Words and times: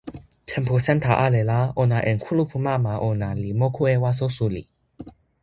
tenpo 0.49 0.75
Santa 0.85 1.13
ale 1.25 1.41
la 1.49 1.59
ona 1.81 1.97
en 2.09 2.17
kulupu 2.23 2.57
mama 2.67 2.93
ona 3.09 3.29
li 3.41 3.49
moku 3.59 3.81
e 3.93 3.95
waso 4.03 4.27
suli. 4.37 4.63